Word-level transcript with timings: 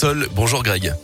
Sol, 0.00 0.28
bonjour 0.30 0.62
Greg. 0.62 0.94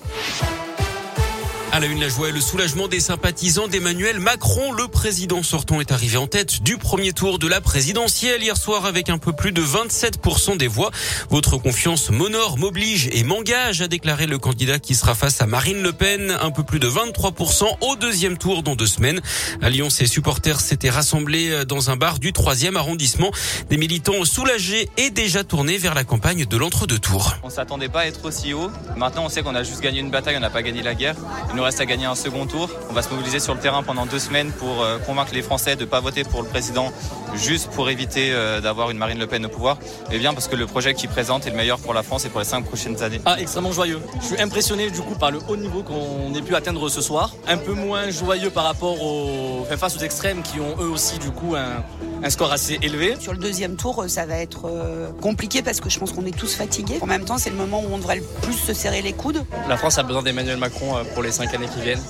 À 1.75 1.81
la 1.81 1.87
une, 1.87 1.99
la 1.99 2.09
joie 2.09 2.29
et 2.29 2.33
le 2.33 2.41
soulagement 2.41 2.87
des 2.87 3.01
sympathisants 3.01 3.67
d'Emmanuel 3.67 4.21
Macron. 4.21 4.71
Le 4.71 4.87
président 4.87 5.43
sortant 5.43 5.81
est 5.81 5.91
arrivé 5.91 6.17
en 6.17 6.29
tête 6.29 6.63
du 6.63 6.77
premier 6.77 7.13
tour 7.13 7.41
de 7.41 7.49
la 7.49 7.61
présidentielle 7.61 8.45
hier 8.45 8.57
soir 8.57 8.87
avec 8.87 9.11
un 9.11 9.19
peu 9.19 9.33
plus 9.33 9.51
de 9.51 9.61
27% 9.61 10.57
des 10.57 10.69
voix. 10.69 10.93
Votre 11.31 11.57
confiance 11.57 12.11
m'honore, 12.11 12.59
m'oblige 12.59 13.09
et 13.11 13.25
m'engage, 13.25 13.83
a 13.83 13.89
déclaré 13.89 14.29
le 14.29 14.39
candidat 14.39 14.79
qui 14.79 14.95
sera 14.95 15.17
face 15.17 15.43
à 15.43 15.49
Marine 15.49 15.83
Le 15.83 15.93
Pen. 15.93 16.39
Un 16.41 16.53
peu 16.53 16.63
plus 16.63 16.79
de 16.79 16.89
23% 16.89 17.65
au 17.81 17.97
deuxième 17.97 18.39
tour 18.39 18.63
dans 18.63 18.77
deux 18.77 18.87
semaines. 18.87 19.21
À 19.61 19.69
Lyon, 19.69 19.91
ses 19.91 20.07
supporters 20.07 20.61
s'étaient 20.61 20.91
rassemblés 20.91 21.65
dans 21.65 21.91
un 21.91 21.97
bar 21.97 22.21
du 22.21 22.33
troisième 22.33 22.77
arrondissement. 22.77 23.33
Des 23.69 23.79
militants 23.79 24.25
soulagés 24.25 24.89
et 24.97 25.11
déjà 25.11 25.43
tournés 25.43 25.79
vers 25.79 25.95
la 25.95 26.05
campagne 26.05 26.47
de 26.47 26.57
l'entre-deux 26.57 27.01
tours. 27.01 27.35
On 27.43 27.51
s'attendait 27.51 27.89
pas 27.89 28.03
à 28.03 28.07
être 28.07 28.25
aussi 28.25 28.55
haut. 28.55 28.71
Maintenant, 28.97 29.25
on 29.25 29.29
sait 29.29 29.43
qu'on 29.43 29.57
a 29.57 29.65
juste 29.65 29.81
gagné 29.81 29.99
une 29.99 30.13
bataille, 30.13 30.37
on 30.37 30.41
n'a 30.41 30.51
pas 30.51 30.63
gagné 30.63 30.81
la 30.81 30.95
guerre 30.95 31.17
reste 31.65 31.81
à 31.81 31.87
gagner 31.87 32.05
un 32.05 32.15
second 32.15 32.47
tour. 32.47 32.69
On 32.91 32.93
va 32.93 33.03
se 33.03 33.09
mobiliser 33.11 33.41
sur 33.41 33.55
le 33.55 33.61
terrain 33.61 33.83
pendant 33.83 34.07
deux 34.07 34.19
semaines 34.19 34.53
pour 34.53 34.83
euh, 34.83 34.99
convaincre 34.99 35.33
les 35.35 35.43
Français 35.43 35.77
de 35.77 35.81
ne 35.81 35.87
pas 35.87 36.01
voter 36.01 36.23
pour 36.25 36.43
le 36.43 36.49
président 36.49 36.93
juste 37.35 37.71
pour 37.71 37.91
éviter 37.91 38.33
euh, 38.33 38.61
d'avoir 38.61 38.91
une 38.91 38.99
Marine 38.99 39.19
Le 39.19 39.27
Pen 39.27 39.45
au 39.47 39.49
pouvoir, 39.49 39.79
mais 40.11 40.19
bien 40.19 40.35
parce 40.35 40.47
que 40.47 40.57
le 40.57 40.67
projet 40.67 40.95
qu'il 40.95 41.09
présente 41.09 41.47
est 41.47 41.51
le 41.51 41.57
meilleur 41.57 41.79
pour 41.79 41.95
la 41.95 42.03
France 42.03 42.25
et 42.25 42.29
pour 42.29 42.41
les 42.41 42.47
cinq 42.47 42.65
prochaines 42.65 43.03
années. 43.03 43.21
Ah, 43.25 43.41
extrêmement 43.41 43.73
joyeux. 43.73 44.01
Je 44.21 44.27
suis 44.27 44.41
impressionné 44.41 44.91
du 44.91 45.01
coup 45.01 45.15
par 45.15 45.31
le 45.31 45.41
haut 45.49 45.57
niveau 45.57 45.83
qu'on 45.83 46.33
ait 46.35 46.43
pu 46.43 46.55
atteindre 46.55 46.89
ce 46.89 47.01
soir. 47.01 47.35
Un 47.49 47.57
peu 47.57 47.73
moins 47.73 48.11
joyeux 48.11 48.51
par 48.51 48.65
rapport 48.65 49.03
aux, 49.03 49.67
face 49.77 49.97
aux 49.97 50.01
extrêmes 50.01 50.43
qui 50.43 50.61
ont 50.61 50.77
eux 50.81 50.89
aussi 50.89 51.19
du 51.19 51.31
coup 51.31 51.55
un, 51.57 51.83
un 52.23 52.31
score 52.31 52.53
assez 52.53 52.79
élevé. 52.83 53.17
Sur 53.21 53.33
le 53.33 53.39
deuxième 53.39 53.77
tour, 53.77 54.05
ça 54.09 54.27
va 54.27 54.37
être 54.37 54.67
euh, 54.67 55.11
compliqué 55.21 55.63
parce 55.63 55.81
que 55.81 55.91
je 55.91 55.99
pense 55.99 56.13
qu'on 56.13 56.27
est 56.27 56.37
tous 56.37 56.55
fatigués. 56.55 56.99
En 57.01 57.07
même 57.07 57.25
temps, 57.25 57.39
c'est 57.39 57.51
le 57.51 57.57
moment 57.57 57.81
où 57.81 57.93
on 57.93 57.99
devrait 57.99 58.17
le 58.17 58.25
plus 58.43 58.55
se 58.55 58.73
serrer 58.73 59.03
les 59.03 59.13
coudes. 59.13 59.45
La 59.69 59.77
France 59.77 59.99
a 59.99 60.03
besoin 60.03 60.23
d'Emmanuel 60.23 60.57
Macron 60.57 60.95
pour 61.15 61.23
les 61.23 61.33
cinq 61.33 61.53
années 61.55 61.69
qui 61.75 61.81
viennent 61.83 62.03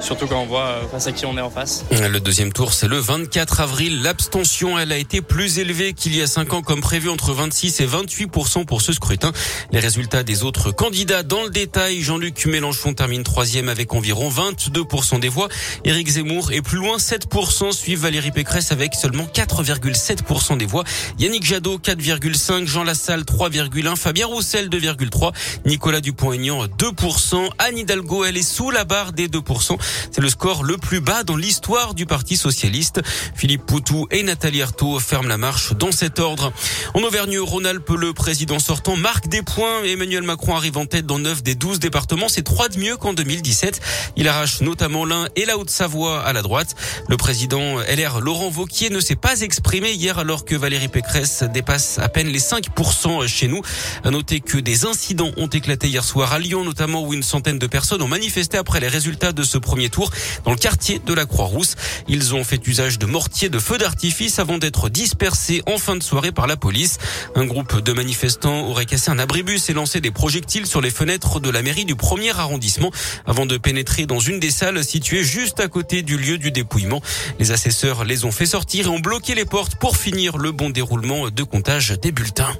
surtout 0.00 0.26
quand 0.26 0.40
on 0.40 0.46
voit 0.46 0.66
euh, 0.66 0.88
face 0.90 1.06
à 1.06 1.12
qui 1.12 1.26
on 1.26 1.36
est 1.36 1.40
en 1.40 1.50
face. 1.50 1.84
Le 1.90 2.18
deuxième 2.20 2.52
tour, 2.52 2.72
c'est 2.72 2.88
le 2.88 2.98
24 2.98 3.60
avril. 3.60 4.02
L'abstention, 4.02 4.78
elle 4.78 4.92
a 4.92 4.96
été 4.96 5.20
plus 5.20 5.58
élevée 5.58 5.92
qu'il 5.92 6.14
y 6.14 6.22
a 6.22 6.26
cinq 6.26 6.52
ans, 6.52 6.62
comme 6.62 6.80
prévu, 6.80 7.08
entre 7.08 7.32
26 7.32 7.80
et 7.80 7.86
28 7.86 8.26
pour 8.28 8.82
ce 8.82 8.92
scrutin. 8.92 9.32
Les 9.72 9.80
résultats 9.80 10.22
des 10.22 10.44
autres 10.44 10.70
candidats 10.70 11.22
dans 11.22 11.42
le 11.44 11.50
détail. 11.50 12.00
Jean-Luc 12.00 12.46
Mélenchon 12.46 12.94
termine 12.94 13.22
troisième 13.22 13.68
avec 13.68 13.94
environ 13.94 14.30
22% 14.30 15.20
des 15.20 15.28
voix. 15.28 15.48
Éric 15.84 16.08
Zemmour 16.08 16.52
est 16.52 16.62
plus 16.62 16.78
loin, 16.78 16.96
7% 16.96 17.72
suivent 17.72 18.00
Valérie 18.00 18.30
Pécresse 18.30 18.72
avec 18.72 18.94
seulement 18.94 19.26
4,7% 19.48 20.56
des 20.56 20.66
voix. 20.66 20.84
Yannick 21.18 21.44
Jadot, 21.44 21.78
4,5. 21.78 22.66
Jean 22.66 22.84
Lassalle, 22.84 23.22
3,1. 23.22 23.96
Fabien 23.96 24.26
Roussel, 24.26 24.68
2,3. 24.68 25.32
Nicolas 25.66 26.00
Dupont-Aignan, 26.00 26.66
2% 26.66 27.48
Anne 27.58 27.78
Hidalgo, 27.78 28.24
elle 28.24 28.36
est 28.36 28.42
sous 28.42 28.70
la 28.70 28.84
barre 28.84 29.12
des 29.12 29.28
2% 29.28 29.78
c'est 30.10 30.20
le 30.20 30.28
score 30.28 30.64
le 30.64 30.76
plus 30.76 31.00
bas 31.00 31.22
dans 31.24 31.36
l'histoire 31.36 31.94
du 31.94 32.06
Parti 32.06 32.36
socialiste. 32.36 33.00
Philippe 33.34 33.66
Poutou 33.66 34.06
et 34.10 34.22
Nathalie 34.22 34.62
Arthaud 34.62 34.98
ferment 34.98 35.28
la 35.28 35.38
marche 35.38 35.72
dans 35.74 35.92
cet 35.92 36.18
ordre. 36.18 36.52
En 36.94 37.02
Auvergne-Rhône-Alpes, 37.02 37.90
le 37.90 38.12
président 38.12 38.58
sortant 38.58 38.96
marque 38.96 39.28
des 39.28 39.42
points. 39.42 39.82
Emmanuel 39.84 40.22
Macron 40.22 40.56
arrive 40.56 40.76
en 40.76 40.86
tête 40.86 41.06
dans 41.06 41.18
9 41.18 41.42
des 41.42 41.54
12 41.54 41.78
départements. 41.78 42.28
C'est 42.28 42.42
3 42.42 42.68
de 42.68 42.78
mieux 42.78 42.96
qu'en 42.96 43.12
2017. 43.12 43.80
Il 44.16 44.28
arrache 44.28 44.60
notamment 44.60 45.04
l'Ain 45.04 45.28
et 45.36 45.44
la 45.44 45.58
Haute-Savoie 45.58 46.22
à 46.22 46.32
la 46.32 46.42
droite. 46.42 46.74
Le 47.08 47.16
président 47.16 47.78
LR 47.78 48.20
Laurent 48.20 48.50
Vauquier 48.50 48.90
ne 48.90 49.00
s'est 49.00 49.16
pas 49.16 49.27
exprimé 49.34 49.92
hier 49.92 50.18
alors 50.18 50.44
que 50.44 50.54
Valérie 50.54 50.88
Pécresse 50.88 51.42
dépasse 51.52 51.98
à 51.98 52.08
peine 52.08 52.28
les 52.28 52.40
5% 52.40 53.26
chez 53.26 53.46
nous. 53.46 53.60
À 54.02 54.10
noter 54.10 54.40
que 54.40 54.56
des 54.56 54.86
incidents 54.86 55.30
ont 55.36 55.48
éclaté 55.48 55.86
hier 55.86 56.02
soir 56.02 56.32
à 56.32 56.38
Lyon, 56.38 56.64
notamment 56.64 57.02
où 57.02 57.12
une 57.12 57.22
centaine 57.22 57.58
de 57.58 57.66
personnes 57.66 58.00
ont 58.00 58.08
manifesté 58.08 58.56
après 58.56 58.80
les 58.80 58.88
résultats 58.88 59.32
de 59.32 59.42
ce 59.42 59.58
premier 59.58 59.90
tour 59.90 60.10
dans 60.44 60.50
le 60.50 60.56
quartier 60.56 60.98
de 60.98 61.12
la 61.12 61.26
Croix-Rousse. 61.26 61.74
Ils 62.08 62.34
ont 62.34 62.42
fait 62.42 62.66
usage 62.66 62.98
de 62.98 63.04
mortiers 63.04 63.50
de 63.50 63.58
feux 63.58 63.76
d'artifice 63.76 64.38
avant 64.38 64.56
d'être 64.56 64.88
dispersés 64.88 65.62
en 65.66 65.76
fin 65.76 65.96
de 65.96 66.02
soirée 66.02 66.32
par 66.32 66.46
la 66.46 66.56
police. 66.56 66.96
Un 67.34 67.44
groupe 67.44 67.80
de 67.82 67.92
manifestants 67.92 68.66
aurait 68.66 68.86
cassé 68.86 69.10
un 69.10 69.18
abribus 69.18 69.68
et 69.68 69.74
lancé 69.74 70.00
des 70.00 70.10
projectiles 70.10 70.66
sur 70.66 70.80
les 70.80 70.90
fenêtres 70.90 71.38
de 71.38 71.50
la 71.50 71.60
mairie 71.60 71.84
du 71.84 71.96
premier 71.96 72.30
arrondissement 72.30 72.90
avant 73.26 73.44
de 73.44 73.58
pénétrer 73.58 74.06
dans 74.06 74.20
une 74.20 74.40
des 74.40 74.50
salles 74.50 74.82
situées 74.82 75.22
juste 75.22 75.60
à 75.60 75.68
côté 75.68 76.02
du 76.02 76.16
lieu 76.16 76.38
du 76.38 76.50
dépouillement. 76.50 77.02
Les 77.38 77.50
assesseurs 77.50 78.04
les 78.04 78.24
ont 78.24 78.32
fait 78.32 78.46
sortir 78.46 78.86
et 78.86 78.88
ont 78.88 78.98
bloqué 78.98 79.17
les 79.26 79.44
portes 79.44 79.76
pour 79.76 79.96
finir 79.96 80.38
le 80.38 80.52
bon 80.52 80.70
déroulement 80.70 81.28
de 81.28 81.42
comptage 81.42 81.90
des 82.00 82.12
bulletins. 82.12 82.54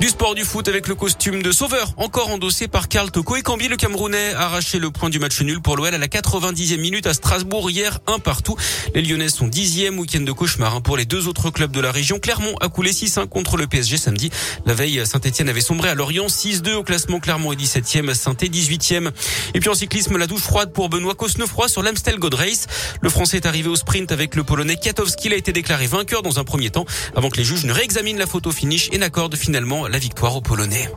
Du 0.00 0.08
sport 0.08 0.34
du 0.34 0.44
foot 0.44 0.66
avec 0.66 0.88
le 0.88 0.96
costume 0.96 1.42
de 1.42 1.52
sauveur, 1.52 1.92
encore 1.96 2.30
endossé 2.30 2.66
par 2.66 2.88
Karl 2.88 3.10
Toko 3.10 3.36
et 3.36 3.42
Cambi, 3.42 3.68
le 3.68 3.76
Camerounais, 3.76 4.32
a 4.32 4.46
arraché 4.46 4.80
le 4.80 4.90
point 4.90 5.10
du 5.10 5.20
match 5.20 5.40
nul 5.42 5.60
pour 5.60 5.76
l'OL 5.76 5.94
à 5.94 5.98
la 5.98 6.08
90e 6.08 6.80
minute 6.80 7.06
à 7.06 7.14
Strasbourg 7.14 7.70
hier, 7.70 8.00
un 8.08 8.18
partout. 8.18 8.56
Les 8.94 9.02
Lyonnais 9.02 9.28
sont 9.28 9.46
dixième 9.46 9.98
week-end 10.00 10.22
de 10.22 10.32
cauchemar 10.32 10.74
hein, 10.74 10.80
pour 10.80 10.96
les 10.96 11.04
deux 11.04 11.28
autres 11.28 11.50
clubs 11.50 11.70
de 11.70 11.80
la 11.80 11.92
région. 11.92 12.18
Clermont 12.18 12.54
a 12.60 12.68
coulé 12.68 12.90
6-1 12.90 13.28
contre 13.28 13.56
le 13.56 13.68
PSG 13.68 13.96
samedi. 13.96 14.30
La 14.66 14.74
veille, 14.74 15.06
Saint-Etienne 15.06 15.48
avait 15.48 15.60
sombré 15.60 15.90
à 15.90 15.94
Lorient 15.94 16.26
6-2 16.26 16.74
au 16.74 16.82
classement. 16.82 17.20
Clermont 17.20 17.52
est 17.52 17.60
17e, 17.60 18.12
saint 18.14 18.32
18e. 18.32 19.10
Et 19.54 19.60
puis 19.60 19.68
en 19.68 19.74
cyclisme, 19.74 20.16
la 20.16 20.26
douche 20.26 20.42
froide 20.42 20.72
pour 20.72 20.88
Benoît 20.88 21.14
Cosnefroy 21.14 21.68
sur 21.68 21.82
l'Amstel 21.82 22.18
Gold 22.18 22.34
Race. 22.34 22.66
Le 23.02 23.10
Français 23.10 23.36
est 23.36 23.46
arrivé 23.46 23.68
au 23.68 23.76
sprint 23.76 24.10
avec 24.10 24.34
le 24.34 24.42
Polonais 24.42 24.76
Kiatowski. 24.76 25.28
Il 25.28 25.34
a 25.34 25.36
été 25.36 25.52
déclaré 25.52 25.86
vainqueur 25.86 26.22
dans 26.22 26.40
un 26.40 26.44
premier 26.44 26.70
temps 26.70 26.86
avant 27.14 27.30
que 27.30 27.36
les 27.36 27.44
juges 27.44 27.64
ne 27.64 27.72
réexaminent 27.72 28.18
la 28.18 28.26
photo 28.26 28.50
finish 28.50 28.88
et 28.90 28.98
n'accordent 28.98 29.36
finalement 29.36 29.81
la 29.88 29.98
victoire 29.98 30.36
aux 30.36 30.40
Polonais. 30.40 30.88